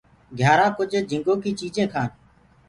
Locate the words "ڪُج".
0.77-0.91